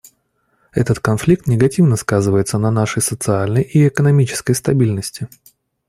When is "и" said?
3.61-3.87